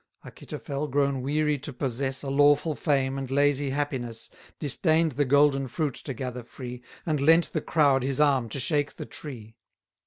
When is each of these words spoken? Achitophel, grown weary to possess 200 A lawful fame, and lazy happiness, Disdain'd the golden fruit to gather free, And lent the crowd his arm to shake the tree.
Achitophel, 0.25 0.87
grown 0.89 1.21
weary 1.21 1.59
to 1.59 1.71
possess 1.71 2.21
200 2.21 2.33
A 2.33 2.35
lawful 2.35 2.73
fame, 2.73 3.19
and 3.19 3.29
lazy 3.29 3.69
happiness, 3.69 4.31
Disdain'd 4.57 5.11
the 5.11 5.25
golden 5.25 5.67
fruit 5.67 5.93
to 5.93 6.15
gather 6.15 6.41
free, 6.41 6.81
And 7.05 7.21
lent 7.21 7.53
the 7.53 7.61
crowd 7.61 8.01
his 8.01 8.19
arm 8.19 8.49
to 8.49 8.59
shake 8.59 8.95
the 8.95 9.05
tree. 9.05 9.57